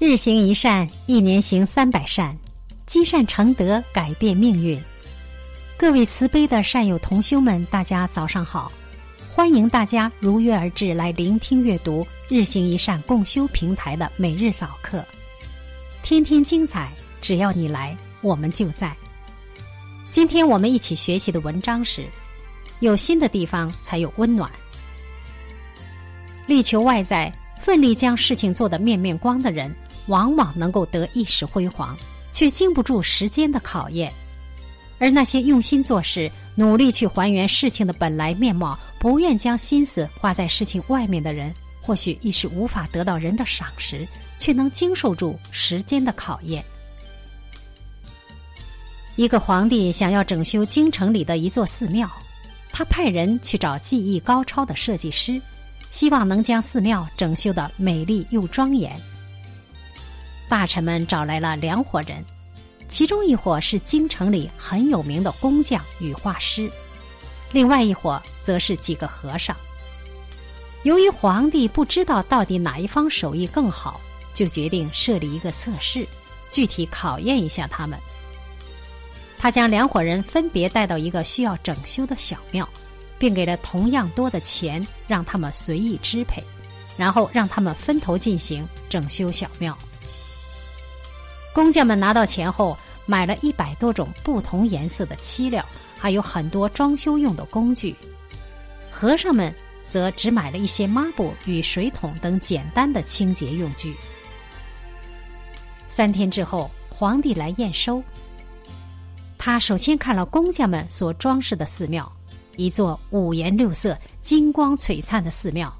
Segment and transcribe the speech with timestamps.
[0.00, 2.34] 日行一善，一年行三百善，
[2.86, 4.80] 积善成德，改变命运。
[5.76, 8.72] 各位慈悲的善友同修们，大家早上好！
[9.34, 15.04] 欢迎大家如约而至来聆听阅读日行一善共修平台的每日早课，
[16.02, 16.90] 天天精彩，
[17.20, 18.96] 只要你来，我们就在。
[20.10, 22.06] 今天我们一起学习的文章是：
[22.78, 24.50] 有心的地方才有温暖。
[26.46, 27.30] 力求外在，
[27.60, 29.70] 奋力将事情做得面面光的人。
[30.10, 31.96] 往往能够得一时辉煌，
[32.32, 34.10] 却经不住时间的考验；
[34.98, 44.06] 而那些用心做事、努力去还原事情的本来面貌、不愿将心思花在事情外面的人，或许一时无法得到人的赏识，
[44.38, 46.62] 却能经受住时间的考验。
[49.16, 52.10] 一个皇帝想要整修京城里的一座寺庙，
[52.72, 55.40] 他派人去找技艺高超的设计师，
[55.90, 58.98] 希望能将寺庙整修的美丽又庄严。
[60.50, 62.24] 大臣们找来了两伙人，
[62.88, 66.68] 其中一伙是京城里很有名的工匠与画师，
[67.52, 69.56] 另外一伙则是几个和尚。
[70.82, 74.00] 由于皇帝不知道到底哪一方手艺更好，
[74.34, 76.04] 就决定设立一个测试，
[76.50, 77.96] 具体考验一下他们。
[79.38, 82.68] 他将两伙人分别带到一个需要整修的小庙，
[83.20, 86.42] 并给了同样多的钱，让他们随意支配，
[86.96, 89.78] 然后让他们分头进行整修小庙。
[91.52, 95.64] 工匠们拿到钱后，买了一百多种不同颜色的漆料，
[95.98, 97.94] 还有很多装修用的工具。
[98.90, 99.52] 和尚们
[99.88, 103.94] 则只买了一些抹布与水桶等简单的清洁用具。
[105.88, 108.02] 三天之后，皇帝来验收。
[109.36, 112.10] 他首先看了工匠们所装饰的寺庙，
[112.56, 115.74] 一座五颜六色、金光璀璨的寺庙。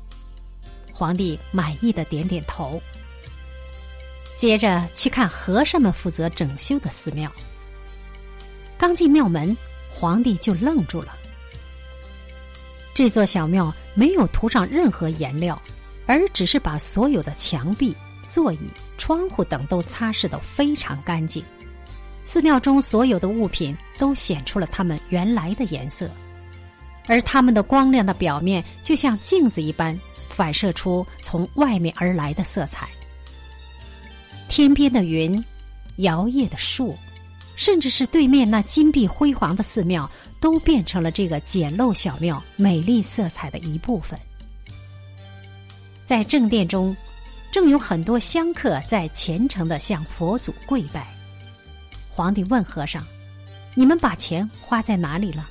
[0.92, 2.80] 皇帝满意的点点头。
[4.40, 7.30] 接着去看和尚们负责整修的寺庙。
[8.78, 9.54] 刚进庙门，
[9.94, 11.14] 皇帝就愣住了。
[12.94, 15.60] 这座小庙没有涂上任何颜料，
[16.06, 17.94] 而只是把所有的墙壁、
[18.30, 18.60] 座椅、
[18.96, 21.44] 窗户等都擦拭得非常干净。
[22.24, 26.08] 寺庙中所有的物品都显出了它们原来的颜色，
[27.08, 29.94] 而它们的光亮的表面就像镜子一般，
[30.30, 32.88] 反射出从外面而来的色彩。
[34.50, 35.42] 天边的云，
[35.98, 36.98] 摇曳的树，
[37.54, 44.18] 甚至是对面那金碧辉煌的寺庙，都变成了这个简陋小庙美丽色彩的一部分。
[46.04, 46.94] 在正殿中，
[47.52, 51.06] 正有很多香客在虔诚的向佛祖跪拜。
[52.10, 53.06] 皇帝问和尚
[53.76, 55.48] ：“你们把钱花在哪里了？”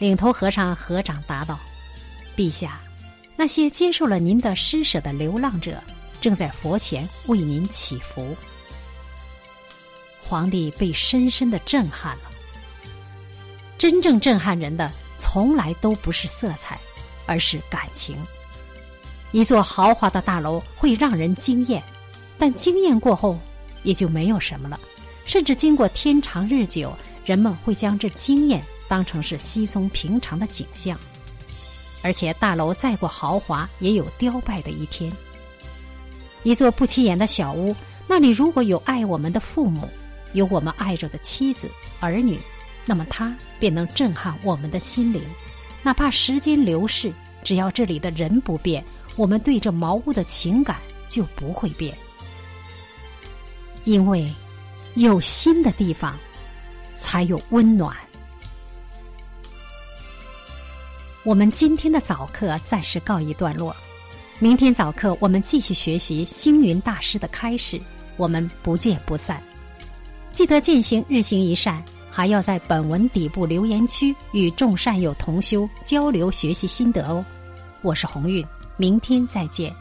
[0.00, 1.56] 领头和尚合掌答道
[2.36, 2.80] ：“陛下，
[3.36, 5.80] 那些接受了您的施舍的流浪者。”
[6.20, 8.36] 正在佛前为您祈福，
[10.22, 12.30] 皇帝被深深的震撼了。
[13.78, 16.78] 真正震撼人的，从来都不是色彩，
[17.26, 18.16] 而是感情。
[19.30, 21.82] 一座豪华的大楼会让人惊艳，
[22.38, 23.38] 但惊艳过后
[23.82, 24.80] 也就没有什么了。
[25.24, 30.98] 甚至经过天长日久，人们会将这惊艳当成是稀松平常的景象。
[32.02, 35.12] 而且，大楼再过豪华，也有凋败的一天。
[36.44, 37.74] 一座不起眼的小屋，
[38.06, 39.88] 那里如果有爱我们的父母，
[40.32, 41.68] 有我们爱着的妻子
[42.00, 42.38] 儿女，
[42.86, 45.22] 那么它便能震撼我们的心灵。
[45.82, 47.12] 哪怕时间流逝，
[47.42, 48.84] 只要这里的人不变，
[49.16, 50.76] 我们对这茅屋的情感
[51.08, 51.96] 就不会变。
[53.84, 54.30] 因为
[54.94, 56.16] 有心的地方，
[56.96, 57.96] 才有温暖。
[61.24, 63.74] 我们今天的早课暂时告一段落。
[64.40, 67.76] 明天早课，我们继续学习星云大师的开始，
[68.16, 69.42] 我们不见不散。
[70.30, 77.24] 记得践行日行一善，还要在本文底部留言区与众善友同修交流学习心得哦。
[77.82, 78.46] 我是鸿运，
[78.76, 79.74] 明天再见。